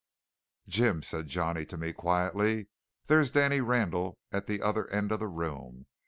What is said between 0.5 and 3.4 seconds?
"Jim," said Johnny to me quietly, "there's